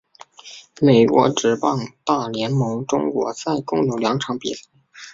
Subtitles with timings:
[0.81, 4.63] 美国职棒大联盟中国赛共有两场比赛。